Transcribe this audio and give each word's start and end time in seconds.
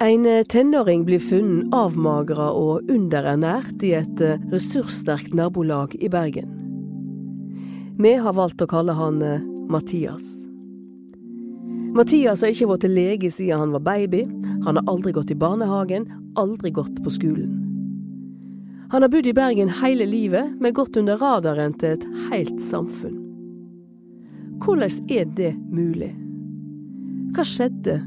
En 0.00 0.44
tenåring 0.44 1.04
blir 1.04 1.20
funnet 1.22 1.74
avmagra 1.74 2.48
og 2.50 2.88
underernært 2.90 3.82
i 3.86 3.92
et 3.94 4.22
eh, 4.26 4.40
ressurssterkt 4.50 5.36
nabolag 5.38 5.92
i 6.02 6.08
Bergen. 6.10 6.48
Vi 8.02 8.10
har 8.18 8.34
valgt 8.34 8.64
å 8.64 8.66
kalle 8.66 8.96
han 8.98 9.20
eh, 9.22 9.44
Mathias. 9.70 10.24
Mathias 11.94 12.42
har 12.42 12.50
ikke 12.50 12.66
vært 12.72 12.82
til 12.88 12.96
lege 12.96 13.30
siden 13.30 13.62
han 13.62 13.76
var 13.76 13.84
baby, 13.86 14.24
han 14.64 14.80
har 14.80 14.90
aldri 14.90 15.12
gått 15.14 15.30
i 15.30 15.38
barnehagen, 15.38 16.08
aldri 16.34 16.74
gått 16.74 16.98
på 17.04 17.14
skolen. 17.14 17.54
Han 18.90 19.06
har 19.06 19.14
bodd 19.14 19.30
i 19.30 19.36
Bergen 19.36 19.70
hele 19.78 20.10
livet, 20.10 20.58
men 20.58 20.74
gått 20.74 20.98
under 20.98 21.22
radaren 21.22 21.78
til 21.78 21.94
et 21.94 22.08
helt 22.32 22.58
samfunn. 22.66 23.22
Hvordan 24.58 25.06
er 25.06 25.30
det 25.38 25.54
mulig? 25.70 26.10
Hva 27.38 27.46
skjedde 27.46 28.00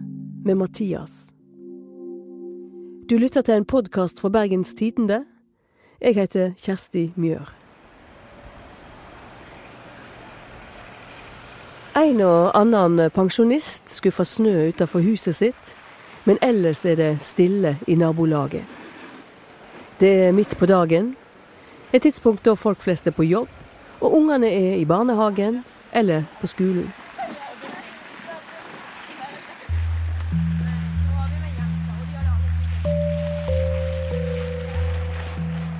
med 0.44 0.60
Mathias? 0.60 1.37
Du 3.10 3.18
lytter 3.18 3.42
til 3.42 3.54
en 3.54 3.66
podkast 3.66 4.20
fra 4.20 4.30
Bergens 4.30 4.74
Tidende. 4.74 5.22
Jeg 6.02 6.16
heter 6.16 6.50
Kjersti 6.60 7.14
Mjør. 7.16 7.54
En 11.96 12.20
og 12.22 12.52
annen 12.60 13.00
pensjonist 13.16 13.96
skuffer 13.96 14.28
snø 14.28 14.68
utenfor 14.74 15.00
huset 15.08 15.40
sitt, 15.40 15.72
men 16.26 16.36
ellers 16.44 16.84
er 16.86 17.00
det 17.00 17.10
stille 17.24 17.78
i 17.88 17.96
nabolaget. 17.96 18.68
Det 20.04 20.12
er 20.28 20.36
midt 20.36 20.58
på 20.60 20.68
dagen, 20.68 21.14
et 21.94 22.02
tidspunkt 22.02 22.44
da 22.44 22.60
folk 22.60 22.84
flest 22.84 23.08
er 23.08 23.16
på 23.16 23.24
jobb, 23.24 23.48
og 24.02 24.20
ungene 24.20 24.52
er 24.52 24.76
i 24.76 24.86
barnehagen 24.86 25.64
eller 25.94 26.28
på 26.42 26.48
skolen. 26.48 26.92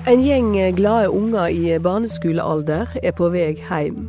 En 0.08 0.22
gjeng 0.24 0.76
glade 0.76 1.08
unger 1.08 1.50
i 1.50 1.80
barneskolealder 1.84 2.94
er 3.04 3.12
på 3.12 3.28
vei 3.28 3.58
hjem. 3.60 4.06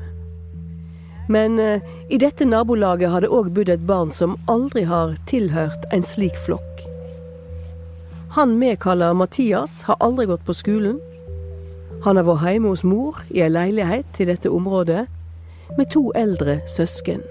Men 1.27 1.59
eh, 1.59 1.81
i 2.07 2.21
dette 2.23 2.47
nabolaget 2.47 3.11
har 3.11 3.25
det 3.25 3.31
òg 3.35 3.49
bodd 3.57 3.73
et 3.73 3.83
barn 3.83 4.13
som 4.15 4.37
aldri 4.47 4.85
har 4.87 5.17
tilhørt 5.27 5.89
en 5.91 6.07
slik 6.07 6.39
flokk. 6.45 6.85
Han 8.37 8.55
vi 8.61 8.77
kaller 8.79 9.17
Mathias, 9.19 9.83
har 9.91 9.99
aldri 9.99 10.29
gått 10.31 10.45
på 10.47 10.55
skolen. 10.55 11.01
Han 12.07 12.15
har 12.15 12.29
vært 12.29 12.47
hjemme 12.47 12.71
hos 12.71 12.85
mor 12.87 13.19
i 13.35 13.43
ei 13.43 13.51
leilighet 13.51 14.21
i 14.23 14.29
dette 14.31 14.55
området, 14.55 15.09
med 15.75 15.91
to 15.91 16.13
eldre 16.15 16.61
søsken. 16.71 17.27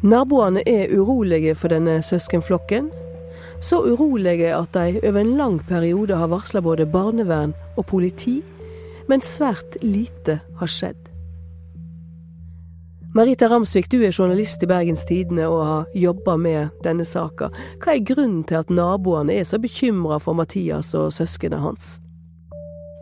Naboene 0.00 0.64
er 0.64 0.88
urolige 0.96 1.52
for 1.52 1.68
denne 1.68 2.00
søskenflokken, 2.00 2.88
så 3.60 3.82
urolige 3.82 4.54
at 4.54 4.72
de 4.72 5.00
over 5.02 5.20
en 5.20 5.36
lang 5.36 5.58
periode 5.66 6.16
har 6.16 6.30
varsla 6.30 6.62
både 6.62 6.86
barnevern 6.86 7.54
og 7.76 7.86
politi, 7.86 8.40
men 9.08 9.24
svært 9.24 9.78
lite 9.82 10.40
har 10.60 10.70
skjedd. 10.70 11.08
Marita 13.16 13.48
Ramsvik, 13.48 13.88
du 13.90 14.02
er 14.04 14.12
journalist 14.12 14.62
i 14.62 14.68
Bergens 14.68 15.04
Tidende 15.08 15.46
og 15.48 15.62
har 15.66 15.86
jobba 15.96 16.36
med 16.36 16.82
denne 16.84 17.06
saka. 17.08 17.48
Hva 17.80 17.94
er 17.96 18.04
grunnen 18.04 18.44
til 18.46 18.60
at 18.60 18.70
naboene 18.70 19.38
er 19.40 19.48
så 19.48 19.58
bekymra 19.58 20.20
for 20.22 20.36
Mathias 20.38 20.92
og 20.94 21.08
søsknene 21.16 21.58
hans? 21.62 21.96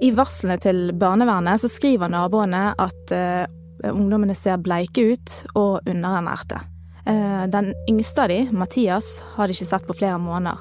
I 0.01 0.13
varslene 0.15 0.61
til 0.63 0.93
barnevernet 0.97 1.61
så 1.61 1.69
skriver 1.73 2.13
naboene 2.13 2.69
at 2.79 3.13
uh, 3.17 3.45
ungdommene 3.91 4.37
ser 4.39 4.63
bleike 4.63 5.09
ut 5.17 5.37
og 5.57 5.83
underernærte. 5.89 6.63
Eh, 7.07 7.47
den 7.47 7.75
yngste 7.89 8.23
av 8.23 8.29
de, 8.29 8.49
Mathias, 8.53 9.23
har 9.35 9.47
de 9.47 9.55
ikke 9.55 9.69
sett 9.69 9.87
på 9.87 9.95
flere 9.95 10.19
måneder. 10.19 10.59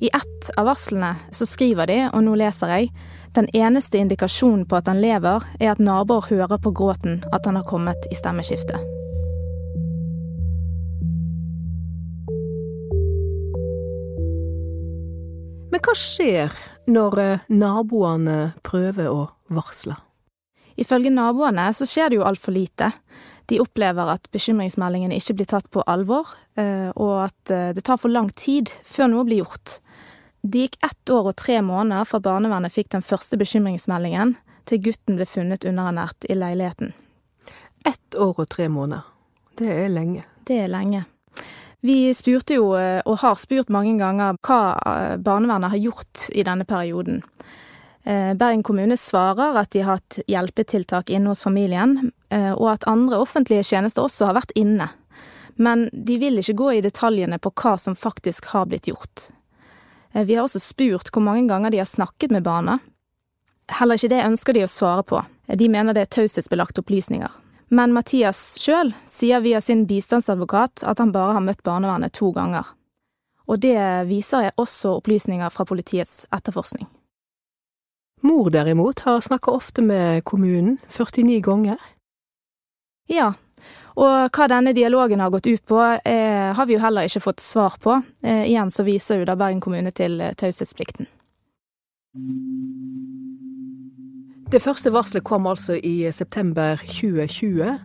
I 0.00 0.08
ett 0.12 0.50
av 0.56 0.66
varslene 0.68 1.14
så 1.32 1.46
skriver 1.48 1.88
de, 1.88 1.98
og 2.12 2.24
nå 2.24 2.34
leser 2.36 2.72
jeg, 2.72 2.90
den 3.36 3.48
eneste 3.56 4.00
indikasjonen 4.00 4.66
på 4.68 4.76
at 4.76 4.88
han 4.88 5.00
lever, 5.00 5.44
er 5.60 5.72
at 5.72 5.80
naboer 5.80 6.28
hører 6.28 6.60
på 6.60 6.72
gråten 6.76 7.22
at 7.32 7.48
han 7.48 7.56
har 7.56 7.64
kommet 7.68 8.08
i 8.12 8.18
stemmeskiftet. 8.18 8.76
Men 15.70 15.80
hva 15.80 15.96
skjer 15.96 16.60
når 16.92 17.18
eh, 17.24 17.48
naboene 17.48 18.38
prøver 18.66 19.08
å 19.08 19.28
varsle? 19.48 19.96
Ifølge 20.80 21.12
naboene 21.12 21.68
så 21.76 21.86
skjer 21.88 22.10
det 22.10 22.20
jo 22.20 22.26
altfor 22.26 22.54
lite. 22.56 22.90
De 23.50 23.58
opplever 23.60 24.12
at 24.14 24.30
bekymringsmeldingene 24.32 25.18
ikke 25.18 25.40
blir 25.40 25.48
tatt 25.50 25.68
på 25.74 25.84
alvor, 25.90 26.28
eh, 26.60 26.88
og 26.94 27.26
at 27.26 27.52
eh, 27.52 27.70
det 27.76 27.84
tar 27.84 28.00
for 28.00 28.12
lang 28.12 28.30
tid 28.38 28.70
før 28.86 29.10
noe 29.12 29.26
blir 29.28 29.42
gjort. 29.42 29.80
Det 30.40 30.64
gikk 30.64 30.78
ett 30.86 31.12
år 31.12 31.32
og 31.32 31.36
tre 31.36 31.58
måneder 31.66 32.06
fra 32.08 32.22
barnevernet 32.24 32.72
fikk 32.72 32.92
den 32.94 33.04
første 33.04 33.36
bekymringsmeldingen, 33.40 34.36
til 34.70 34.80
gutten 34.86 35.18
ble 35.18 35.26
funnet 35.28 35.66
underernært 35.66 36.28
i 36.30 36.36
leiligheten. 36.38 36.94
Ett 37.84 38.16
år 38.16 38.38
og 38.38 38.48
tre 38.48 38.68
måneder. 38.72 39.04
Det 39.58 39.68
er 39.82 39.90
lenge. 39.92 40.24
Det 40.46 40.62
er 40.62 40.70
lenge. 40.70 41.04
Vi 41.84 42.12
spurte 42.16 42.56
jo, 42.56 42.70
eh, 42.78 43.02
og 43.04 43.20
har 43.24 43.36
spurt 43.40 43.72
mange 43.72 43.98
ganger, 44.00 44.38
hva 44.46 45.16
barnevernet 45.20 45.74
har 45.74 45.84
gjort 45.90 46.30
i 46.32 46.46
denne 46.46 46.64
perioden. 46.68 47.20
Eh, 48.04 48.34
Bergen 48.34 48.62
kommune 48.62 48.96
svarer 48.96 49.58
at 49.60 49.70
de 49.70 49.82
har 49.84 49.98
hatt 50.00 50.18
hjelpetiltak 50.26 51.10
inne 51.10 51.32
hos 51.32 51.42
familien, 51.44 52.12
eh, 52.30 52.52
og 52.52 52.70
at 52.72 52.86
andre 52.88 53.18
offentlige 53.20 53.66
tjenester 53.72 54.06
også 54.06 54.30
har 54.30 54.38
vært 54.40 54.54
inne. 54.56 54.88
Men 55.60 55.88
de 55.92 56.16
vil 56.18 56.40
ikke 56.40 56.56
gå 56.56 56.70
i 56.78 56.84
detaljene 56.84 57.38
på 57.38 57.52
hva 57.52 57.76
som 57.78 57.96
faktisk 57.98 58.48
har 58.54 58.70
blitt 58.70 58.88
gjort. 58.88 59.28
Eh, 60.14 60.24
vi 60.24 60.34
har 60.34 60.46
også 60.46 60.62
spurt 60.62 61.12
hvor 61.12 61.24
mange 61.24 61.48
ganger 61.48 61.70
de 61.70 61.82
har 61.82 61.90
snakket 61.90 62.32
med 62.32 62.46
barna. 62.46 62.78
Heller 63.70 64.00
ikke 64.00 64.14
det 64.14 64.24
ønsker 64.24 64.56
de 64.56 64.64
å 64.64 64.70
svare 64.70 65.04
på. 65.04 65.20
De 65.46 65.68
mener 65.68 65.94
det 65.94 66.06
er 66.06 66.14
taushetsbelagte 66.16 66.80
opplysninger. 66.82 67.30
Men 67.70 67.92
Mathias 67.94 68.56
sjøl 68.58 68.94
sier 69.06 69.42
via 69.44 69.60
sin 69.62 69.84
bistandsadvokat 69.86 70.82
at 70.90 70.98
han 70.98 71.12
bare 71.14 71.36
har 71.36 71.44
møtt 71.44 71.62
barnevernet 71.62 72.16
to 72.16 72.32
ganger. 72.34 72.64
Og 73.46 73.60
det 73.62 73.78
viser 74.08 74.50
også 74.58 74.96
opplysninger 74.98 75.50
fra 75.54 75.66
politiets 75.66 76.24
etterforskning. 76.34 76.88
Mor 78.20 78.50
derimot 78.50 79.00
har 79.00 79.20
snakka 79.20 79.50
ofte 79.50 79.82
med 79.82 80.24
kommunen, 80.24 80.78
49 80.88 81.40
ganger. 81.40 81.78
Ja, 83.08 83.32
og 83.98 84.30
hva 84.36 84.48
denne 84.48 84.74
dialogen 84.76 85.20
har 85.20 85.32
gått 85.32 85.46
ut 85.46 85.64
på, 85.66 85.80
eh, 86.04 86.52
har 86.54 86.66
vi 86.66 86.76
jo 86.76 86.80
heller 86.80 87.08
ikke 87.08 87.20
fått 87.20 87.40
svar 87.40 87.76
på. 87.80 88.02
Eh, 88.22 88.44
igjen 88.50 88.70
så 88.70 88.84
viser 88.84 89.18
jo 89.18 89.24
da 89.24 89.36
Bergen 89.36 89.60
kommune 89.60 89.90
til 89.90 90.20
eh, 90.20 90.32
taushetsplikten. 90.32 91.06
Det 94.50 94.62
første 94.62 94.90
varselet 94.90 95.24
kom 95.24 95.46
altså 95.46 95.76
i 95.78 96.10
september 96.12 96.76
2020. 96.76 97.78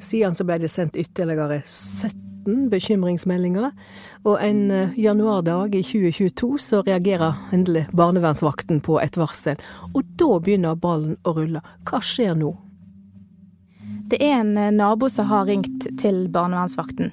Siden 0.00 0.34
så 0.34 0.44
ble 0.44 0.58
det 0.58 0.70
sendt 0.70 0.96
ytterligere 0.96 1.62
17 1.64 2.25
18 2.46 2.70
bekymringsmeldinger, 2.70 3.70
og 4.24 4.38
en 4.42 4.70
eh, 4.70 4.98
januardag 4.98 5.74
i 5.74 5.82
2022 5.82 6.58
så 6.58 6.82
reagerer 6.86 7.34
endelig 7.52 7.86
barnevernsvakten 7.92 8.80
på 8.80 9.00
et 9.02 9.16
varsel. 9.18 9.58
Og 9.94 10.04
da 10.18 10.38
begynner 10.40 10.78
ballen 10.78 11.16
å 11.26 11.34
rulle. 11.36 11.62
Hva 11.88 12.00
skjer 12.02 12.36
nå? 12.38 12.52
Det 14.06 14.20
er 14.22 14.40
en 14.40 14.54
eh, 14.56 14.74
nabo 14.74 15.10
som 15.10 15.26
har 15.30 15.48
ringt 15.50 15.88
til 15.98 16.26
barnevernsvakten. 16.30 17.10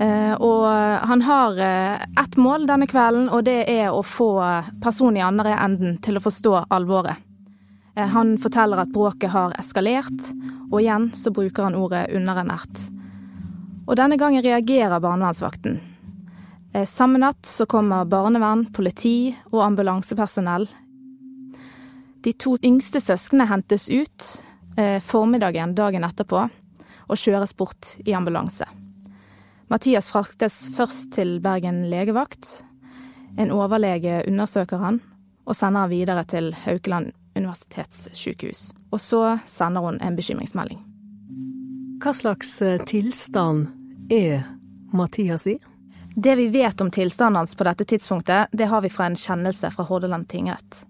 Eh, 0.00 0.34
og 0.36 0.66
han 1.10 1.24
har 1.26 1.56
ett 1.58 2.36
mål 2.36 2.68
denne 2.68 2.86
kvelden, 2.86 3.30
og 3.32 3.46
det 3.48 3.64
er 3.72 3.88
å 3.90 4.04
få 4.04 4.30
personen 4.82 5.18
i 5.18 5.24
andre 5.24 5.56
enden 5.56 5.96
til 6.04 6.20
å 6.20 6.22
forstå 6.22 6.68
alvoret. 6.68 7.24
Han 7.98 8.36
forteller 8.38 8.78
at 8.78 8.92
bråket 8.94 9.32
har 9.32 9.56
eskalert, 9.58 10.28
og 10.68 10.78
igjen 10.78 11.08
så 11.18 11.32
bruker 11.34 11.66
han 11.66 11.74
ordet 11.74 12.04
underernært. 12.14 12.84
Og 13.88 13.96
denne 13.96 14.18
gangen 14.20 14.44
reagerer 14.44 15.00
barnevernsvakten. 15.00 15.78
Eh, 16.74 16.84
samme 16.84 17.18
natt 17.18 17.46
så 17.46 17.66
kommer 17.66 18.04
barnevern, 18.04 18.66
politi 18.72 19.32
og 19.52 19.62
ambulansepersonell. 19.64 20.68
De 22.20 22.32
to 22.36 22.58
yngste 22.64 23.00
søsknene 23.00 23.48
hentes 23.48 23.88
ut 23.88 24.26
eh, 24.76 24.98
formiddagen 25.00 25.72
dagen 25.78 26.04
etterpå 26.04 26.42
og 27.08 27.16
kjøres 27.16 27.56
bort 27.56 27.94
i 28.04 28.12
ambulanse. 28.12 28.68
Mathias 29.72 30.10
fraktes 30.12 30.66
først 30.76 31.14
til 31.16 31.38
Bergen 31.40 31.86
legevakt. 31.88 32.62
En 33.40 33.52
overlege 33.54 34.20
undersøker 34.28 34.84
han 34.84 35.00
og 35.48 35.56
sender 35.56 35.86
han 35.86 35.92
videre 35.94 36.26
til 36.28 36.52
Haukeland 36.66 37.14
universitetssykehus. 37.38 38.68
Og 38.92 39.00
så 39.00 39.38
sender 39.48 39.80
hun 39.80 40.00
en 40.04 40.16
bekymringsmelding. 40.16 40.84
Hva 42.04 42.12
slags 42.12 42.52
eh, 42.62 42.76
tilstand 42.84 43.77
er 44.08 44.42
Mathias 44.92 45.46
i? 45.46 45.58
Det 46.16 46.34
vi 46.34 46.46
vet 46.48 46.80
om 46.80 46.90
tilstanden 46.90 47.36
hans 47.36 47.54
på 47.54 47.64
dette 47.64 47.84
tidspunktet, 47.84 48.46
det 48.52 48.64
har 48.64 48.80
vi 48.80 48.90
fra 48.90 49.06
en 49.06 49.16
kjennelse 49.16 49.70
fra 49.70 49.84
Hordaland 49.84 50.28
tingrett. 50.28 50.84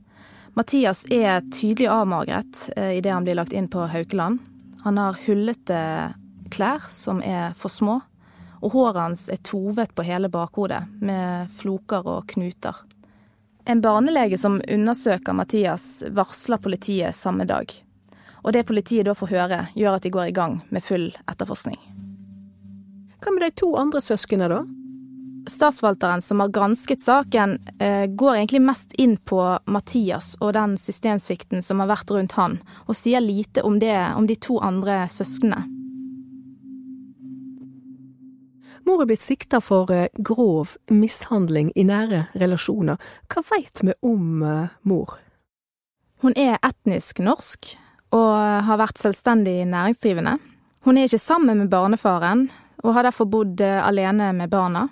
Mathias 0.54 1.04
er 1.10 1.42
tydelig 1.52 1.88
avmagret 1.92 2.68
eh, 2.76 2.96
idet 2.98 3.12
han 3.12 3.24
blir 3.26 3.36
lagt 3.38 3.52
inn 3.52 3.68
på 3.68 3.86
Haukeland. 3.92 4.38
Han 4.82 4.98
har 4.98 5.18
hullete 5.26 5.80
klær 6.50 6.86
som 6.90 7.20
er 7.22 7.52
for 7.58 7.68
små, 7.68 7.98
og 8.62 8.72
håret 8.72 9.02
hans 9.02 9.26
er 9.28 9.42
tovet 9.44 9.92
på 9.94 10.06
hele 10.06 10.30
bakhodet, 10.32 10.80
med 11.00 11.52
floker 11.54 12.08
og 12.08 12.32
knuter. 12.32 12.80
En 13.68 13.82
barnelege 13.84 14.38
som 14.40 14.62
undersøker 14.64 15.36
Mathias, 15.36 16.04
varsler 16.08 16.58
politiet 16.58 17.14
samme 17.14 17.44
dag. 17.44 17.68
Og 18.42 18.54
det 18.56 18.64
politiet 18.66 19.04
da 19.06 19.14
får 19.18 19.34
høre, 19.34 19.60
gjør 19.76 19.98
at 19.98 20.08
de 20.08 20.14
går 20.14 20.30
i 20.30 20.34
gang 20.40 20.60
med 20.72 20.82
full 20.82 21.10
etterforskning. 21.28 21.78
Hva 23.18 23.32
med 23.34 23.42
de 23.42 23.50
to 23.58 23.72
andre 23.78 24.00
søsknene, 24.04 24.48
da? 24.50 24.60
Statsforvalteren 25.48 26.22
som 26.22 26.40
har 26.40 26.52
gransket 26.52 27.02
saken, 27.02 27.58
eh, 27.80 28.06
går 28.06 28.34
egentlig 28.34 28.60
mest 28.62 28.92
inn 28.98 29.16
på 29.16 29.40
Mathias 29.66 30.36
og 30.40 30.52
den 30.52 30.76
systemsvikten 30.76 31.62
som 31.62 31.80
har 31.80 31.88
vært 31.88 32.10
rundt 32.10 32.36
han, 32.36 32.60
og 32.86 32.94
sier 32.94 33.20
lite 33.20 33.64
om, 33.64 33.78
det, 33.78 33.96
om 34.16 34.26
de 34.26 34.36
to 34.36 34.58
andre 34.60 35.08
søsknene. 35.08 35.64
Mor 38.86 39.02
er 39.02 39.08
blitt 39.10 39.24
sikta 39.24 39.60
for 39.60 39.90
eh, 39.90 40.08
grov 40.18 40.76
mishandling 40.88 41.72
i 41.76 41.84
nære 41.84 42.28
relasjoner. 42.38 42.96
Hva 43.28 43.42
veit 43.50 43.82
vi 43.82 43.96
om 44.02 44.42
eh, 44.42 44.70
mor? 44.82 45.18
Hun 46.22 46.36
er 46.36 46.58
etnisk 46.62 47.18
norsk 47.18 47.74
og 48.14 48.32
har 48.64 48.80
vært 48.80 49.00
selvstendig 49.00 49.66
næringsdrivende. 49.68 50.38
Hun 50.86 50.96
er 50.96 51.08
ikke 51.08 51.20
sammen 51.20 51.58
med 51.58 51.70
barnefaren, 51.70 52.48
og 52.84 52.94
har 52.94 53.08
derfor 53.08 53.28
bodd 53.30 53.60
eh, 53.64 53.80
alene 53.84 54.32
med 54.32 54.50
barna. 54.50 54.88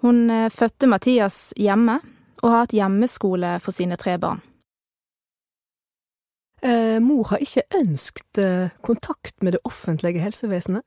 Hun 0.00 0.30
fødte 0.54 0.86
Mathias 0.86 1.52
hjemme, 1.58 1.96
og 2.38 2.52
har 2.52 2.60
hatt 2.62 2.74
hjemmeskole 2.76 3.56
for 3.58 3.74
sine 3.74 3.96
tre 3.98 4.14
barn. 4.22 4.38
Eh, 6.62 7.00
mor 7.02 7.32
har 7.32 7.42
ikke 7.42 7.64
ønsket 7.80 8.40
kontakt 8.82 9.42
med 9.42 9.56
det 9.56 9.62
offentlige 9.66 10.22
helsevesenet? 10.22 10.86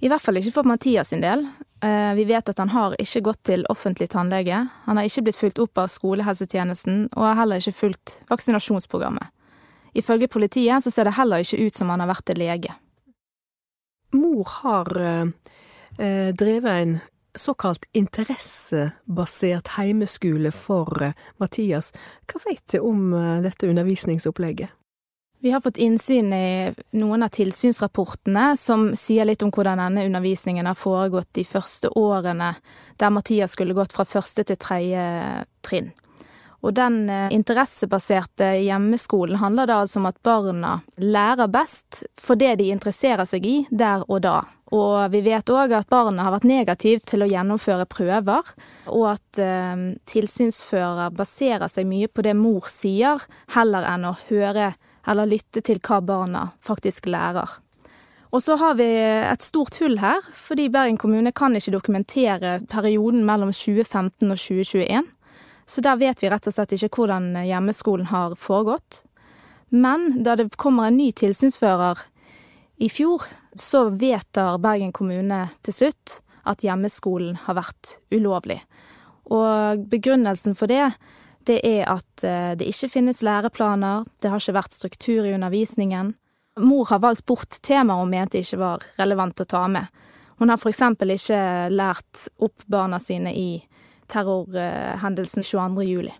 I 0.00 0.08
hvert 0.08 0.22
fall 0.22 0.38
ikke 0.38 0.54
for 0.54 0.68
Mathias 0.68 1.10
sin 1.12 1.22
del. 1.24 1.42
Eh, 1.82 2.14
vi 2.14 2.24
vet 2.24 2.48
at 2.48 2.58
han 2.58 2.70
har 2.70 2.94
ikke 3.02 3.24
gått 3.28 3.42
til 3.50 3.64
offentlig 3.70 4.08
tannlege, 4.10 4.64
han 4.84 4.98
har 4.98 5.06
ikke 5.06 5.28
blitt 5.28 5.38
fulgt 5.38 5.60
opp 5.62 5.78
av 5.78 5.90
skolehelsetjenesten, 5.90 7.08
og 7.14 7.26
har 7.26 7.38
heller 7.42 7.62
ikke 7.62 7.76
fulgt 7.76 8.18
vaksinasjonsprogrammet. 8.30 9.30
Ifølge 9.98 10.30
politiet 10.30 10.84
så 10.84 10.90
ser 10.90 11.08
det 11.08 11.16
heller 11.18 11.42
ikke 11.42 11.66
ut 11.66 11.78
som 11.78 11.90
han 11.90 12.02
har 12.02 12.10
vært 12.10 12.26
til 12.30 12.38
lege. 12.42 12.74
Mor 14.14 14.50
har 14.62 14.90
eh, 14.98 15.54
eh 15.98 16.34
drevet 16.34 16.82
en 16.82 16.98
såkalt 17.38 17.84
interessebasert 17.92 19.68
heimeskole 19.68 20.52
for 20.52 21.02
eh, 21.02 21.12
Mathias. 21.36 21.92
Hva 22.26 22.40
vet 22.44 22.64
du 22.72 22.78
om 22.78 23.14
eh, 23.14 23.42
dette 23.42 23.68
undervisningsopplegget? 23.68 24.70
Vi 25.40 25.50
har 25.50 25.60
fått 25.60 25.76
innsyn 25.76 26.32
i 26.34 26.74
noen 26.98 27.22
av 27.22 27.30
tilsynsrapportene 27.30 28.56
som 28.58 28.88
sier 28.98 29.28
litt 29.28 29.42
om 29.46 29.52
hvordan 29.54 29.78
denne 29.78 30.06
undervisningen 30.08 30.66
har 30.66 30.74
foregått 30.74 31.30
de 31.38 31.44
første 31.46 31.92
årene 31.94 32.56
der 32.98 33.14
Mathias 33.14 33.54
skulle 33.54 33.76
gått 33.78 33.94
fra 33.94 34.06
første 34.08 34.42
til 34.48 34.58
tredje 34.58 35.04
trinn. 35.62 35.92
Og 36.66 36.74
den 36.74 37.04
eh, 37.06 37.30
interessebaserte 37.34 38.50
hjemmeskolen 38.64 39.38
handler 39.38 39.70
da 39.70 39.80
altså 39.84 40.00
om 40.02 40.08
at 40.10 40.18
barna 40.26 40.80
lærer 40.98 41.46
best 41.46 42.02
for 42.18 42.34
det 42.34 42.56
de 42.58 42.72
interesserer 42.74 43.28
seg 43.28 43.46
i 43.46 43.58
der 43.70 44.02
og 44.08 44.24
da. 44.26 44.40
Og 44.74 44.96
vi 45.12 45.22
vet 45.24 45.48
òg 45.48 45.72
at 45.72 45.88
barna 45.88 46.26
har 46.26 46.34
vært 46.34 46.48
negative 46.48 47.04
til 47.08 47.24
å 47.24 47.28
gjennomføre 47.30 47.86
prøver, 47.88 48.50
og 48.92 49.06
at 49.14 49.40
eh, 49.40 49.86
tilsynsfører 50.08 51.14
baserer 51.16 51.70
seg 51.72 51.88
mye 51.88 52.10
på 52.12 52.24
det 52.26 52.34
mor 52.36 52.68
sier, 52.68 53.22
heller 53.54 53.88
enn 53.88 54.04
å 54.10 54.18
høre 54.28 54.74
eller 55.08 55.30
lytte 55.30 55.62
til 55.64 55.80
hva 55.80 56.02
barna 56.04 56.44
faktisk 56.60 57.08
lærer. 57.08 57.48
Og 58.28 58.42
så 58.44 58.58
har 58.60 58.74
vi 58.76 58.88
et 58.92 59.44
stort 59.44 59.78
hull 59.80 59.96
her, 60.02 60.20
fordi 60.36 60.68
Bergen 60.68 60.98
kommune 61.00 61.32
kan 61.32 61.56
ikke 61.56 61.72
dokumentere 61.72 62.58
perioden 62.68 63.24
mellom 63.24 63.54
2015 63.56 64.28
og 64.28 64.36
2021. 64.36 65.08
Så 65.68 65.84
der 65.84 65.96
vet 66.00 66.20
vi 66.20 66.28
rett 66.28 66.48
og 66.48 66.52
slett 66.52 66.74
ikke 66.76 66.90
hvordan 66.98 67.32
hjemmeskolen 67.44 68.10
har 68.12 68.36
foregått. 68.40 69.02
Men 69.72 70.22
da 70.24 70.36
det 70.36 70.50
kommer 70.60 70.88
en 70.88 71.00
ny 71.00 71.08
tilsynsfører 71.16 72.04
i 72.78 72.88
fjor, 72.90 73.22
så 73.54 73.88
vedtar 73.90 74.60
Bergen 74.62 74.92
kommune 74.94 75.44
til 75.66 75.74
slutt 75.74 76.20
at 76.48 76.62
hjemmeskolen 76.64 77.36
har 77.44 77.58
vært 77.58 77.96
ulovlig. 78.14 78.60
Og 79.28 79.82
begrunnelsen 79.90 80.56
for 80.56 80.70
det 80.70 80.92
det 81.48 81.62
er 81.64 81.86
at 81.88 82.24
eh, 82.28 82.52
det 82.60 82.68
ikke 82.68 82.90
finnes 82.92 83.22
læreplaner, 83.24 84.04
det 84.20 84.30
har 84.30 84.40
ikke 84.40 84.58
vært 84.58 84.76
struktur 84.76 85.24
i 85.24 85.32
undervisningen. 85.32 86.12
Mor 86.60 86.90
har 86.90 87.00
valgt 87.00 87.24
bort 87.26 87.60
temaer 87.64 88.02
hun 88.02 88.12
mente 88.12 88.42
ikke 88.42 88.60
var 88.60 88.84
relevant 88.98 89.40
å 89.40 89.48
ta 89.48 89.64
med. 89.70 89.88
Hun 90.38 90.52
har 90.52 90.60
eksempel 90.70 91.14
ikke 91.14 91.40
lært 91.72 92.28
opp 92.44 92.66
barna 92.70 93.00
sine 93.02 93.32
i 93.34 93.48
terrorhendelsen 94.12 95.42
22. 95.42 95.86
juli. 95.88 96.12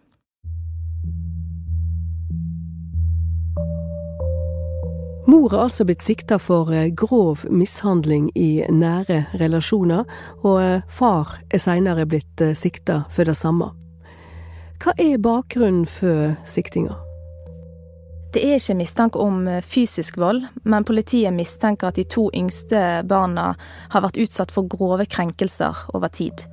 Mor 5.29 5.53
er 5.53 5.67
altså 5.67 5.85
blitt 5.85 6.05
sikta 6.05 6.39
for 6.41 6.73
eh, 6.73 6.89
grov 6.97 7.45
mishandling 7.53 8.31
i 8.39 8.65
nære 8.73 9.27
relasjoner, 9.41 10.09
og 10.41 10.63
eh, 10.63 10.87
far 10.89 11.37
er 11.53 11.61
seinere 11.61 12.09
blitt 12.09 12.47
sikta 12.57 13.03
for 13.13 13.29
det 13.29 13.37
samme. 13.37 13.75
Hva 14.79 14.95
er 14.97 15.21
bakgrunnen 15.21 15.85
for 15.91 16.33
siktinga? 16.49 16.97
Det 18.33 18.43
er 18.45 18.59
ikke 18.59 18.77
mistanke 18.77 19.21
om 19.25 19.47
eh, 19.49 19.65
fysisk 19.65 20.19
vold, 20.21 20.43
men 20.69 20.85
politiet 20.85 21.33
mistenker 21.33 21.89
at 21.89 21.97
de 21.97 22.05
to 22.05 22.27
yngste 22.37 23.03
barna 23.09 23.55
har 23.93 24.05
vært 24.05 24.21
utsatt 24.21 24.53
for 24.53 24.69
grove 24.69 25.07
krenkelser 25.09 25.87
over 25.97 26.13
tid. 26.13 26.45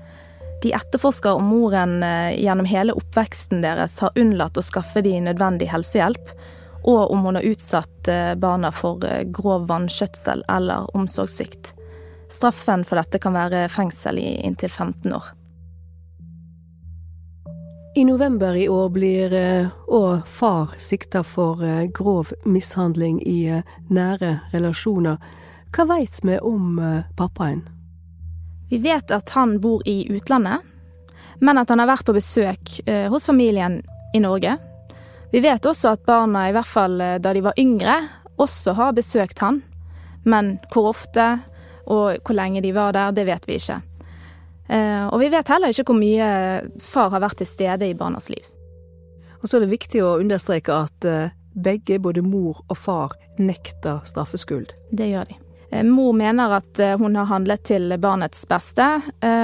De 0.63 0.71
etterforsker 0.74 1.36
om 1.36 1.50
moren 1.51 2.00
eh, 2.04 2.38
gjennom 2.39 2.69
hele 2.69 2.95
oppveksten 2.95 3.63
deres 3.66 4.00
har 4.01 4.16
unnlatt 4.16 4.57
å 4.57 4.63
skaffe 4.63 5.04
de 5.04 5.18
nødvendig 5.28 5.68
helsehjelp, 5.74 6.31
og 6.85 7.11
om 7.11 7.25
hun 7.25 7.39
har 7.39 7.47
utsatt 7.49 8.11
eh, 8.11 8.35
barna 8.39 8.71
for 8.71 9.01
grov 9.33 9.65
vanskjøtsel 9.71 10.45
eller 10.51 10.89
omsorgssvikt. 10.97 11.73
Straffen 12.29 12.85
for 12.85 12.99
dette 13.01 13.21
kan 13.21 13.35
være 13.35 13.67
fengsel 13.73 14.19
i 14.21 14.29
inntil 14.45 14.69
15 14.71 15.13
år. 15.13 15.33
I 17.97 18.05
november 18.05 18.55
i 18.55 18.69
år 18.69 18.89
blir 18.91 19.33
òg 19.87 20.17
eh, 20.17 20.23
far 20.27 20.73
sikta 20.83 21.21
for 21.23 21.61
eh, 21.63 21.85
grov 21.95 22.33
mishandling 22.43 23.21
i 23.23 23.45
eh, 23.47 23.61
nære 23.87 24.33
relasjoner. 24.51 25.15
Hva 25.71 25.85
veit 25.87 26.19
vi 26.27 26.35
om 26.43 26.75
pappaen? 27.15 27.61
Vi 28.67 28.81
vet 28.83 29.15
at 29.15 29.31
han 29.37 29.61
bor 29.63 29.80
i 29.87 30.09
utlandet, 30.11 30.59
men 31.39 31.57
at 31.57 31.71
han 31.71 31.80
har 31.80 31.94
vært 31.94 32.07
på 32.07 32.15
besøk 32.15 32.77
hos 33.11 33.27
familien 33.27 33.81
i 34.15 34.21
Norge. 34.23 34.56
Vi 35.35 35.42
vet 35.44 35.68
også 35.68 35.89
at 35.97 36.06
barna, 36.07 36.45
i 36.47 36.54
hvert 36.56 36.69
fall 36.69 37.01
da 37.19 37.33
de 37.35 37.42
var 37.44 37.57
yngre, 37.59 37.97
også 38.39 38.71
har 38.77 38.95
besøkt 38.95 39.42
han. 39.44 39.59
Men 40.23 40.56
hvor 40.71 40.94
ofte 40.94 41.25
og 41.85 42.18
hvor 42.23 42.37
lenge 42.37 42.63
de 42.63 42.71
var 42.75 42.95
der, 42.95 43.11
det 43.11 43.25
vet 43.27 43.47
vi 43.47 43.59
ikke. 43.59 43.81
Eh, 44.68 45.06
og 45.06 45.19
vi 45.21 45.30
vet 45.30 45.49
heller 45.51 45.73
ikke 45.73 45.85
hvor 45.92 45.99
mye 45.99 46.27
far 46.81 47.11
har 47.13 47.21
vært 47.21 47.39
til 47.42 47.49
stede 47.49 47.89
i 47.89 47.97
barnas 47.97 48.30
liv. 48.33 48.45
Og 49.42 49.49
så 49.49 49.57
er 49.57 49.65
det 49.65 49.75
viktig 49.75 50.01
å 50.01 50.15
understreke 50.21 50.73
at 50.73 51.09
eh, 51.09 51.33
begge, 51.54 51.99
både 52.01 52.25
mor 52.25 52.63
og 52.65 52.77
far, 52.77 53.18
nekter 53.37 54.01
straffskyld. 54.07 54.73
Det 54.89 55.11
gjør 55.11 55.30
de. 55.30 55.37
Eh, 55.69 55.85
mor 55.85 56.15
mener 56.18 56.57
at 56.57 56.81
hun 56.99 57.19
har 57.19 57.30
handlet 57.30 57.68
til 57.69 57.94
barnets 58.01 58.47
beste, 58.49 58.87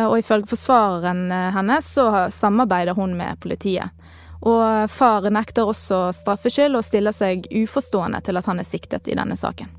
og 0.08 0.18
ifølge 0.20 0.50
forsvareren 0.52 1.30
hennes 1.56 1.94
så 1.96 2.08
samarbeider 2.34 2.98
hun 2.98 3.14
med 3.20 3.40
politiet. 3.44 3.94
Og 4.42 4.90
far 4.90 5.30
nekter 5.30 5.70
også 5.70 6.08
straffskyld 6.16 6.80
og 6.80 6.86
stiller 6.86 7.14
seg 7.14 7.46
uforstående 7.54 8.24
til 8.26 8.42
at 8.42 8.50
han 8.50 8.62
er 8.62 8.68
siktet 8.68 9.12
i 9.12 9.18
denne 9.18 9.38
saken. 9.38 9.70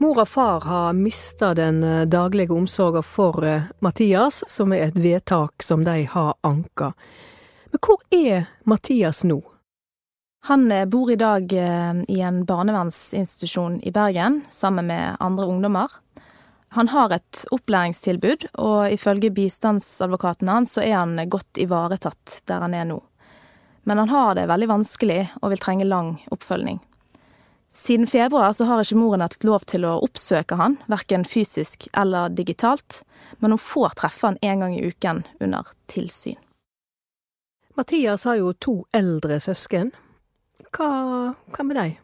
Mor 0.00 0.22
og 0.22 0.28
far 0.28 0.64
har 0.64 0.92
mista 0.96 1.52
den 1.54 1.82
eh, 1.84 2.06
daglige 2.08 2.54
omsorgen 2.56 3.04
for 3.04 3.44
eh, 3.44 3.66
Mathias, 3.84 4.40
som 4.48 4.72
er 4.72 4.86
et 4.86 4.96
vedtak 4.96 5.60
som 5.62 5.84
de 5.84 6.06
har 6.08 6.30
anka. 6.40 6.94
Men 7.68 7.82
hvor 7.84 8.00
er 8.08 8.46
Mathias 8.64 9.20
nå? 9.28 9.42
Han 10.48 10.72
eh, 10.72 10.86
bor 10.88 11.12
i 11.12 11.18
dag 11.20 11.52
i 11.52 12.20
en 12.24 12.40
barnevernsinstitusjon 12.48 13.82
i 13.84 13.92
Bergen 13.92 14.40
sammen 14.48 14.88
med 14.88 15.20
andre 15.20 15.50
ungdommer. 15.52 16.00
Han 16.72 16.88
har 16.88 17.10
et 17.10 17.44
opplæringstilbud, 17.50 18.46
og 18.62 18.92
ifølge 18.94 19.30
bistandsadvokaten 19.34 20.48
hans 20.48 20.76
så 20.76 20.84
er 20.86 21.00
han 21.00 21.18
godt 21.28 21.58
ivaretatt 21.58 22.42
der 22.46 22.62
han 22.62 22.76
er 22.78 22.86
nå. 22.86 23.00
Men 23.82 23.98
han 23.98 24.12
har 24.12 24.36
det 24.38 24.46
veldig 24.46 24.68
vanskelig 24.70 25.24
og 25.40 25.50
vil 25.50 25.62
trenge 25.62 25.88
lang 25.88 26.12
oppfølging. 26.30 26.78
Siden 27.72 28.06
februar 28.06 28.52
så 28.52 28.64
har 28.64 28.82
ikke 28.82 28.98
moren 28.98 29.22
hatt 29.22 29.44
lov 29.46 29.64
til 29.70 29.86
å 29.86 29.96
oppsøke 30.02 30.58
han, 30.58 30.76
verken 30.90 31.24
fysisk 31.26 31.88
eller 31.90 32.30
digitalt, 32.34 33.02
men 33.38 33.54
hun 33.54 33.62
får 33.62 33.96
treffe 33.98 34.26
han 34.26 34.38
en 34.42 34.62
gang 34.62 34.76
i 34.78 34.84
uken 34.86 35.24
under 35.40 35.70
tilsyn. 35.90 36.38
Mathias 37.78 38.26
har 38.26 38.38
jo 38.38 38.52
to 38.58 38.76
eldre 38.94 39.38
søsken. 39.42 39.90
Hva, 40.70 40.90
hva 41.54 41.66
med 41.66 41.78
deg? 41.78 41.98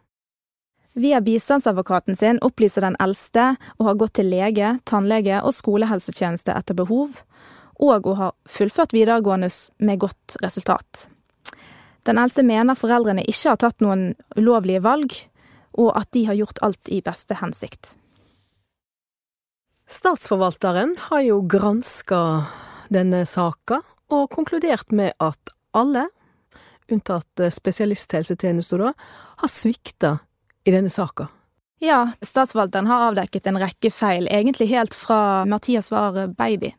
Via 0.96 1.20
bistandsadvokaten 1.20 2.16
sin 2.16 2.38
opplyser 2.40 2.80
den 2.80 2.94
eldste 3.04 3.50
å 3.76 3.84
ha 3.84 3.92
gått 4.00 4.14
til 4.16 4.30
lege, 4.32 4.78
tannlege 4.88 5.42
og 5.44 5.52
skolehelsetjeneste 5.52 6.54
etter 6.56 6.78
behov, 6.78 7.18
og 7.76 8.06
å 8.08 8.14
ha 8.16 8.28
fullført 8.48 8.94
videregående 8.96 9.50
med 9.84 10.00
godt 10.00 10.38
resultat. 10.40 11.10
Den 12.08 12.16
eldste 12.22 12.46
mener 12.48 12.78
foreldrene 12.78 13.26
ikke 13.28 13.52
har 13.52 13.60
tatt 13.60 13.84
noen 13.84 14.14
ulovlige 14.38 14.80
valg, 14.86 15.12
og 15.76 15.90
at 16.00 16.08
de 16.16 16.22
har 16.30 16.38
gjort 16.38 16.62
alt 16.64 16.88
i 16.88 17.02
beste 17.04 17.36
hensikt. 17.42 17.92
Statsforvalteren 19.84 20.94
har 21.10 21.26
jo 21.26 21.42
granska 21.44 22.22
denne 22.88 23.26
saka, 23.28 23.82
og 24.08 24.30
konkludert 24.32 24.96
med 24.96 25.12
at 25.20 25.52
alle, 25.76 26.06
unntatt 26.88 27.44
spesialisthelsetjenesten 27.52 28.86
har 28.86 29.52
svikta 29.52 30.14
i 30.66 30.75
denne 30.75 30.90
saka. 30.90 31.28
Ja, 31.78 32.06
statsforvalteren 32.25 32.88
har 32.88 33.11
avdekket 33.11 33.46
en 33.46 33.61
rekke 33.61 33.90
feil, 33.92 34.26
egentlig 34.32 34.70
helt 34.73 34.94
fra 34.96 35.44
Mathias 35.49 35.90
var 35.92 36.16
baby. 36.38 36.73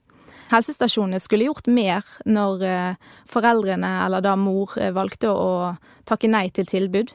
Helsestasjonene 0.51 1.19
skulle 1.19 1.47
gjort 1.47 1.67
mer 1.67 2.05
når 2.25 2.63
eh, 2.65 3.13
foreldrene, 3.27 3.91
eller 4.05 4.23
da 4.23 4.35
mor, 4.39 4.73
eh, 4.79 4.93
valgte 4.95 5.31
å 5.31 5.75
takke 6.07 6.29
nei 6.31 6.47
til 6.55 6.67
tilbud. 6.67 7.11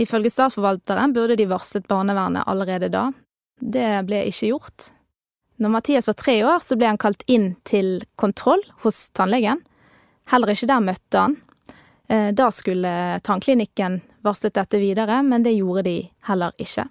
Ifølge 0.00 0.32
statsforvalteren 0.32 1.14
burde 1.16 1.38
de 1.40 1.48
varslet 1.48 1.88
barnevernet 1.88 2.46
allerede 2.50 2.90
da. 2.92 3.08
Det 3.60 4.04
ble 4.06 4.24
ikke 4.28 4.52
gjort. 4.52 4.90
Når 5.62 5.70
Mathias 5.70 6.10
var 6.10 6.18
tre 6.18 6.38
år, 6.44 6.60
så 6.60 6.76
ble 6.76 6.90
han 6.92 7.00
kalt 7.00 7.22
inn 7.30 7.54
til 7.64 8.02
kontroll 8.20 8.62
hos 8.84 9.08
tannlegen. 9.16 9.62
Heller 10.32 10.52
ikke 10.52 10.68
der 10.70 10.84
møtte 10.84 11.26
han. 11.26 11.36
Eh, 12.08 12.30
da 12.36 12.50
skulle 12.52 13.20
tannklinikken 13.24 14.02
varslet 14.24 14.56
dette 14.56 14.80
videre, 14.80 15.22
men 15.22 15.44
det 15.44 15.54
gjorde 15.56 15.86
de 15.86 15.96
heller 16.28 16.54
ikke. 16.60 16.86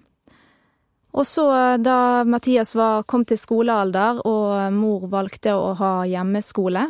Og 1.13 1.27
så, 1.29 1.45
da 1.77 2.23
Mathias 2.25 2.73
var, 2.75 3.03
kom 3.05 3.25
til 3.25 3.37
skolealder 3.37 4.23
og 4.25 4.73
mor 4.73 5.05
valgte 5.11 5.53
å 5.53 5.73
ha 5.77 5.91
hjemmeskole, 6.09 6.87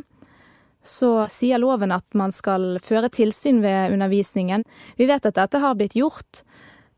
så 0.84 1.26
sier 1.32 1.60
loven 1.64 1.92
at 1.96 2.06
man 2.16 2.32
skal 2.36 2.78
føre 2.84 3.12
tilsyn 3.12 3.62
ved 3.64 3.96
undervisningen. 3.96 4.64
Vi 5.00 5.08
vet 5.08 5.26
at 5.28 5.40
dette 5.40 5.60
har 5.64 5.76
blitt 5.80 5.96
gjort, 5.96 6.44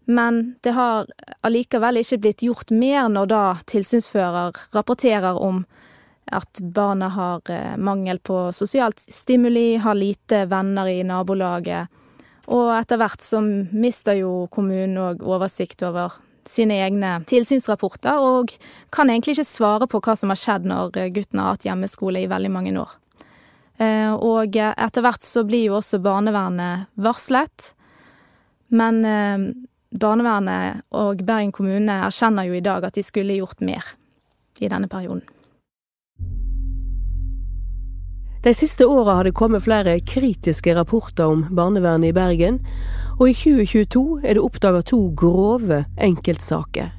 men 0.06 0.56
det 0.66 0.74
har 0.78 1.10
allikevel 1.46 2.02
ikke 2.02 2.22
blitt 2.22 2.46
gjort 2.46 2.74
mer 2.74 3.10
når 3.10 3.30
da 3.30 3.44
tilsynsfører 3.70 4.58
rapporterer 4.74 5.38
om 5.42 5.64
at 6.34 6.62
barna 6.62 7.10
har 7.14 7.42
eh, 7.54 7.78
mangel 7.78 8.20
på 8.20 8.52
sosialt 8.54 9.00
stimuli, 9.00 9.76
har 9.78 9.98
lite 9.98 10.46
venner 10.50 10.90
i 10.90 11.04
nabolaget. 11.06 11.88
Og 12.54 12.70
etter 12.76 13.00
hvert 13.02 13.24
så 13.26 13.42
mister 13.42 14.20
jo 14.20 14.46
kommunen 14.54 14.98
òg 15.02 15.24
oversikt 15.26 15.82
over 15.88 16.14
sine 16.46 16.78
egne 16.86 17.18
tilsynsrapporter, 17.26 18.22
og 18.22 18.54
kan 18.94 19.10
egentlig 19.10 19.34
ikke 19.36 19.48
svare 19.50 19.88
på 19.90 20.02
hva 20.06 20.14
som 20.20 20.30
har 20.30 20.40
skjedd 20.40 20.68
når 20.70 20.94
gutten 21.16 21.42
har 21.42 21.56
hatt 21.56 21.66
hjemmeskole 21.66 22.22
i 22.22 22.30
veldig 22.30 22.52
mange 22.54 22.76
år. 22.78 22.92
Eh, 23.82 24.14
og 24.14 24.56
etter 24.56 25.04
hvert 25.04 25.26
så 25.26 25.44
blir 25.48 25.66
jo 25.68 25.80
også 25.80 26.00
barnevernet 26.06 26.92
varslet, 27.02 27.72
men 28.78 29.02
eh, 29.10 29.48
barnevernet 29.96 30.86
og 30.96 31.26
Bergen 31.26 31.54
kommune 31.56 32.02
erkjenner 32.08 32.48
jo 32.48 32.56
i 32.56 32.64
dag 32.66 32.86
at 32.86 32.96
de 32.96 33.04
skulle 33.06 33.40
gjort 33.40 33.66
mer 33.66 33.96
i 34.62 34.70
denne 34.72 34.90
perioden. 34.92 35.26
De 38.46 38.54
siste 38.54 38.86
åra 38.86 39.14
har 39.14 39.24
det 39.24 39.32
kommet 39.32 39.64
flere 39.64 40.00
kritiske 40.00 40.76
rapporter 40.76 41.26
om 41.26 41.48
barnevernet 41.50 42.12
i 42.12 42.14
Bergen, 42.14 42.60
og 43.18 43.30
i 43.30 43.34
2022 43.34 44.20
er 44.22 44.38
det 44.38 44.44
oppdaga 44.46 44.84
to 44.86 45.00
grove 45.18 45.80
enkeltsaker. 45.98 46.92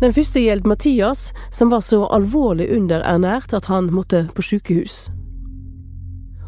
Den 0.00 0.16
første 0.16 0.40
gjelder 0.40 0.68
Mathias, 0.68 1.26
som 1.52 1.68
var 1.70 1.84
så 1.84 2.06
alvorlig 2.08 2.70
underernært 2.72 3.52
at 3.52 3.68
han 3.68 3.92
måtte 3.92 4.30
på 4.32 4.42
sykehus. 4.48 5.10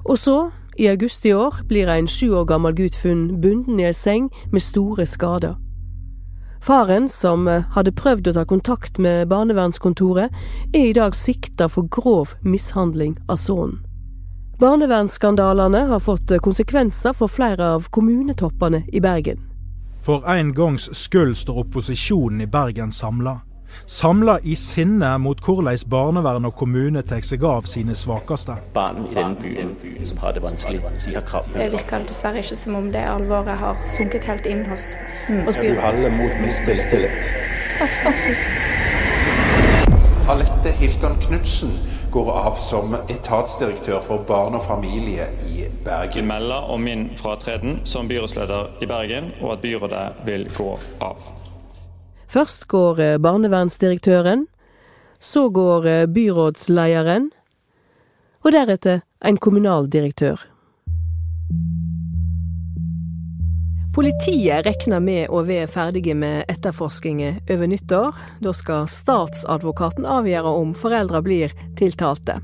Og 0.09 0.17
så, 0.19 0.39
i 0.79 0.89
august 0.89 1.27
i 1.29 1.33
år, 1.37 1.61
blir 1.69 1.93
en 1.93 2.09
sju 2.09 2.33
år 2.33 2.49
gammel 2.49 2.73
gutt 2.81 2.97
funnet 2.97 3.43
bunden 3.43 3.81
i 3.81 3.91
ei 3.91 3.93
seng 3.93 4.33
med 4.53 4.65
store 4.65 5.05
skader. 5.05 5.61
Faren, 6.69 7.09
som 7.09 7.49
eh, 7.49 7.63
hadde 7.73 7.95
prøvd 7.97 8.27
å 8.29 8.33
ta 8.37 8.43
kontakt 8.45 8.99
med 9.01 9.31
barnevernskontoret, 9.31 10.35
er 10.77 10.91
i 10.91 10.93
dag 10.93 11.15
sikta 11.17 11.65
for 11.73 11.89
grov 11.89 12.35
mishandling 12.45 13.15
av 13.25 13.41
sønnen. 13.41 13.79
Barnevernsskandalene 14.61 15.87
har 15.89 16.03
fått 16.05 16.29
eh, 16.29 16.43
konsekvenser 16.45 17.17
for 17.17 17.33
flere 17.33 17.71
av 17.79 17.89
kommunetoppene 17.89 18.83
i 18.93 19.01
Bergen. 19.01 19.41
For 20.05 20.29
en 20.29 20.53
gangs 20.53 20.91
skyld 20.93 21.39
står 21.41 21.63
opposisjonen 21.65 22.45
i 22.45 22.51
Bergen 22.53 22.93
samla. 22.93 23.39
Samla 23.87 24.39
i 24.43 24.55
sinne 24.59 25.15
mot 25.19 25.41
hvordan 25.45 25.79
barnevern 25.91 26.49
og 26.49 26.55
kommune 26.57 27.03
tar 27.03 27.25
seg 27.27 27.45
av 27.45 27.69
sine 27.71 27.97
svakeste. 27.97 28.59
Barn 28.75 29.05
i 29.07 29.15
denne 29.15 29.37
byen 29.41 29.75
som 30.07 30.19
har 30.25 30.37
det 30.37 30.43
vanskelig, 30.43 30.83
de 31.07 31.15
har 31.15 31.27
krav 31.29 31.49
Det 31.55 31.71
virker 31.73 32.07
dessverre 32.09 32.45
ikke 32.45 32.57
som 32.57 32.79
om 32.79 32.91
det 32.93 33.05
alvoret 33.09 33.59
har 33.61 33.81
sunket 33.97 34.29
helt 34.29 34.47
inn 34.47 34.65
hos, 34.69 34.93
mm. 35.29 35.45
hos 35.47 35.61
byen. 35.61 35.77
Er 35.77 35.81
du 35.81 35.87
holder 35.87 36.11
mot 36.11 36.43
mistillit? 36.45 37.31
Absolutt. 37.81 38.45
Alette 40.29 40.73
Hilton 40.77 41.17
Knutsen 41.23 41.71
går 42.13 42.31
av 42.33 42.57
som 42.61 42.93
etatsdirektør 43.09 44.01
for 44.05 44.25
barn 44.29 44.59
og 44.59 44.65
familie 44.67 45.29
i 45.49 45.65
Bergen. 45.85 46.29
Melder 46.29 46.69
om 46.73 46.85
min 46.85 47.09
fratreden 47.17 47.81
som 47.85 48.09
byrådsleder 48.09 48.83
i 48.85 48.87
Bergen, 48.87 49.33
og 49.41 49.53
at 49.53 49.61
byrådet 49.65 50.07
vil 50.27 50.49
gå 50.57 50.71
av. 51.01 51.48
Først 52.29 52.69
går 52.69 53.01
eh, 53.01 53.19
barnevernsdirektøren, 53.19 54.47
så 55.19 55.49
går 55.49 55.87
eh, 55.89 56.07
byrådslederen, 56.13 57.31
og 58.45 58.53
deretter 58.53 59.01
en 59.25 59.39
kommunaldirektør. 59.41 60.45
Politiet 63.97 64.63
regner 64.63 65.01
med 65.03 65.33
å 65.35 65.41
være 65.43 65.67
ferdige 65.73 66.15
med 66.15 66.45
etterforskningen 66.53 67.41
over 67.51 67.71
nyttår. 67.73 68.19
Da 68.45 68.53
skal 68.55 68.87
statsadvokaten 68.93 70.07
avgjøre 70.07 70.53
om 70.61 70.75
foreldra 70.77 71.19
blir 71.25 71.57
tiltalte. 71.81 72.37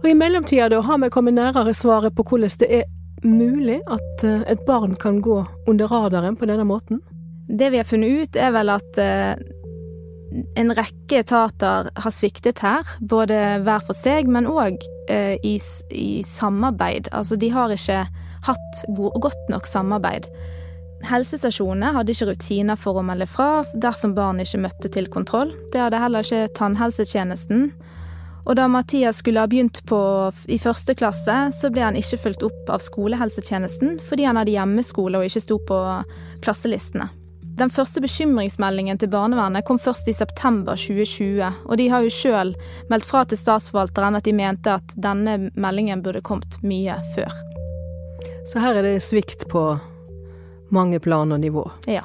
Og 0.00 0.06
I 0.08 0.14
mellomtida 0.16 0.80
har 0.86 1.02
vi 1.02 1.10
kommet 1.12 1.36
nærere 1.36 1.74
svaret 1.74 2.14
på 2.14 2.24
hvordan 2.30 2.54
det 2.62 2.70
er 2.78 2.86
mulig 3.26 3.82
at 3.90 4.24
eh, 4.24 4.46
et 4.54 4.62
barn 4.68 4.94
kan 4.94 5.18
gå 5.20 5.42
under 5.66 5.90
radaren 5.90 6.38
på 6.38 6.46
denne 6.46 6.64
måten. 6.68 7.02
Det 7.54 7.70
vi 7.70 7.78
har 7.78 7.86
funnet 7.86 8.10
ut, 8.10 8.36
er 8.36 8.50
vel 8.54 8.72
at 8.74 8.98
eh, 8.98 9.34
en 10.58 10.74
rekke 10.74 11.20
etater 11.22 11.90
har 11.94 12.14
sviktet 12.14 12.64
her. 12.64 12.88
Både 12.98 13.38
hver 13.62 13.84
for 13.86 13.94
seg, 13.94 14.26
men 14.30 14.48
òg 14.50 14.82
eh, 15.12 15.36
i, 15.38 15.54
i, 15.94 16.22
samarbeid. 16.26 17.12
Altså, 17.14 17.38
de 17.38 17.52
har 17.54 17.70
ikke 17.70 18.02
hatt 18.48 18.84
godt 19.22 19.50
nok 19.52 19.70
samarbeid. 19.70 20.28
Helsestasjonene 21.04 21.92
hadde 21.94 22.14
ikke 22.14 22.30
rutiner 22.32 22.80
for 22.80 22.98
å 22.98 23.04
melde 23.04 23.28
fra 23.28 23.62
dersom 23.76 24.16
barn 24.16 24.40
ikke 24.42 24.62
møtte 24.64 24.90
til 24.90 25.10
kontroll. 25.12 25.52
Det 25.72 25.82
hadde 25.84 26.00
heller 26.00 26.24
ikke 26.24 26.48
tannhelsetjenesten. 26.58 27.68
Og 28.44 28.56
da 28.58 28.66
Mathias 28.68 29.22
skulle 29.22 29.40
ha 29.40 29.48
begynt 29.48 29.84
på, 29.88 29.98
i 30.52 30.58
første 30.60 30.96
klasse, 30.98 31.36
så 31.56 31.70
ble 31.72 31.86
han 31.86 31.96
ikke 31.96 32.20
fulgt 32.26 32.44
opp 32.44 32.72
av 32.74 32.82
skolehelsetjenesten 32.84 34.00
fordi 34.04 34.26
han 34.28 34.40
hadde 34.40 34.56
hjemmeskole 34.56 35.20
og 35.20 35.28
ikke 35.30 35.44
sto 35.46 35.60
på 35.64 35.78
klasselistene. 36.44 37.08
Den 37.54 37.70
første 37.70 38.00
bekymringsmeldingen 38.02 38.98
til 38.98 39.10
barnevernet 39.12 39.62
kom 39.66 39.78
først 39.78 40.08
i 40.10 40.14
september 40.16 40.74
2020, 40.74 41.52
og 41.70 41.76
de 41.78 41.86
har 41.92 42.02
jo 42.02 42.10
sjøl 42.10 42.50
meldt 42.90 43.06
fra 43.06 43.22
til 43.30 43.38
statsforvalteren 43.38 44.18
at 44.18 44.26
de 44.26 44.34
mente 44.34 44.72
at 44.74 44.96
denne 44.98 45.52
meldingen 45.54 46.02
burde 46.02 46.24
kommet 46.26 46.58
mye 46.66 46.96
før. 47.14 47.30
Så 48.50 48.58
her 48.58 48.80
er 48.80 48.88
det 48.88 49.04
svikt 49.06 49.46
på 49.52 49.68
mange 50.74 50.98
plan 50.98 51.30
og 51.30 51.40
nivå? 51.40 51.62
Ja. 51.86 52.02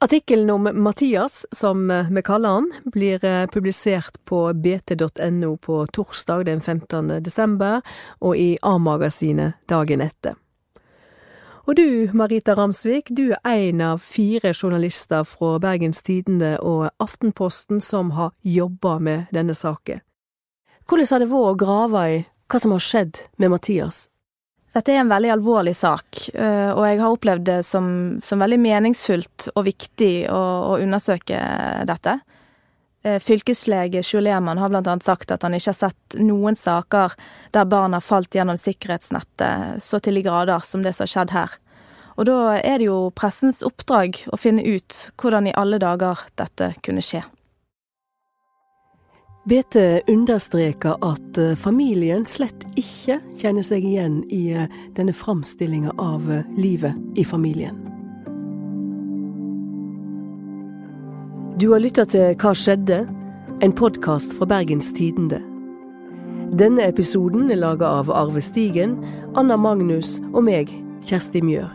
Artikkelen 0.00 0.50
om 0.50 0.70
Mathias, 0.72 1.44
som 1.52 1.90
vi 1.90 2.22
kaller 2.22 2.48
han, 2.48 2.72
blir 2.94 3.24
eh, 3.24 3.46
publisert 3.50 4.24
på 4.24 4.46
bt.no 4.54 5.56
på 5.56 5.84
torsdag 5.92 6.46
den 6.48 6.60
15. 6.60 7.18
desember, 7.22 7.82
og 8.22 8.38
i 8.38 8.52
A-magasinet 8.62 9.58
dagen 9.68 10.00
etter. 10.00 10.38
Og 11.68 11.76
du, 11.76 12.08
Marita 12.16 12.54
Ramsvik, 12.56 13.10
du 13.12 13.34
er 13.44 13.56
en 13.68 13.80
av 13.84 13.98
fire 14.00 14.54
journalister 14.54 15.26
fra 15.28 15.58
Bergens 15.60 16.00
Tidende 16.00 16.54
og 16.64 16.86
Aftenposten 16.96 17.82
som 17.84 18.14
har 18.16 18.30
jobba 18.40 18.94
med 19.04 19.34
denne 19.36 19.52
saken. 19.52 20.00
Hvordan 20.88 21.10
har 21.10 21.20
det 21.20 21.28
vært 21.28 21.50
å 21.50 21.58
grave 21.60 22.04
i 22.08 22.22
hva 22.48 22.60
som 22.62 22.72
har 22.72 22.80
skjedd 22.80 23.20
med 23.36 23.52
Mathias? 23.52 24.06
Dette 24.72 24.94
er 24.94 25.02
en 25.02 25.12
veldig 25.12 25.34
alvorlig 25.34 25.74
sak, 25.76 26.22
eh, 26.32 26.70
og 26.72 26.86
jeg 26.88 27.02
har 27.02 27.12
opplevd 27.12 27.44
det 27.50 27.60
som, 27.68 27.92
som 28.24 28.40
veldig 28.40 28.60
meningsfullt 28.64 29.50
og 29.52 29.68
viktig 29.68 30.12
å, 30.32 30.40
å 30.72 30.80
undersøke 30.80 31.36
dette. 31.88 32.16
Eh, 33.02 33.18
fylkeslege 33.18 34.02
Sjoleman 34.02 34.58
har 34.58 34.74
annet 34.74 35.02
sagt 35.02 35.30
at 35.30 35.42
han 35.42 35.54
ikke 35.54 35.70
har 35.70 35.78
sett 35.86 36.18
noen 36.18 36.56
saker 36.58 37.14
der 37.54 37.64
barn 37.70 37.94
har 37.94 38.02
falt 38.02 38.34
gjennom 38.34 38.58
sikkerhetsnettet 38.58 39.82
så 39.82 40.00
til 40.02 40.18
de 40.18 40.24
grader 40.26 40.64
som 40.66 40.82
det 40.82 40.96
som 40.96 41.06
har 41.06 41.12
skjedd 41.14 41.34
her. 41.36 41.58
Og 42.18 42.26
da 42.26 42.38
er 42.58 42.80
det 42.80 42.88
jo 42.88 43.12
pressens 43.14 43.62
oppdrag 43.62 44.18
å 44.34 44.36
finne 44.36 44.64
ut 44.66 44.96
hvordan 45.22 45.46
i 45.46 45.54
alle 45.54 45.78
dager 45.78 46.26
dette 46.34 46.72
kunne 46.82 47.04
skje. 47.04 47.22
Bete 49.48 50.02
understreker 50.10 50.98
at 50.98 51.38
eh, 51.38 51.54
familien 51.56 52.26
slett 52.26 52.66
ikke 52.74 53.20
kjenner 53.38 53.64
seg 53.64 53.86
igjen 53.86 54.24
i 54.34 54.48
eh, 54.58 54.66
denne 54.98 55.14
framstillinga 55.14 55.94
av 56.02 56.26
livet 56.58 56.98
i 57.16 57.24
familien. 57.24 57.97
Du 61.58 61.72
har 61.72 61.80
lytta 61.82 62.04
til 62.06 62.36
Hva 62.38 62.52
skjedde? 62.54 63.00
En 63.66 63.72
podkast 63.74 64.36
fra 64.38 64.46
Bergens 64.46 64.92
Tidende. 64.94 65.40
Denne 66.54 66.84
episoden 66.86 67.50
er 67.50 67.58
laga 67.58 67.88
av 67.98 68.12
Arve 68.14 68.38
Stigen, 68.46 68.94
Anna 69.34 69.56
Magnus 69.58 70.20
og 70.28 70.44
meg, 70.46 70.70
Kjersti 71.02 71.42
Mjør. 71.42 71.72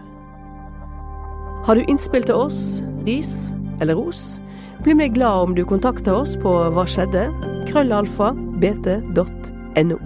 Har 1.68 1.76
du 1.76 1.84
innspill 1.84 2.24
til 2.24 2.40
oss, 2.46 2.62
ris 3.04 3.52
eller 3.84 4.00
ros? 4.00 4.40
Bli 4.88 4.96
meg 4.96 5.18
glad 5.20 5.50
om 5.50 5.60
du 5.60 5.66
kontakter 5.68 6.16
oss 6.16 6.38
på 6.40 6.56
hva 6.72 6.88
skjedde? 6.88 7.28
krøllalfa 7.68 8.32
bt.no. 8.64 10.00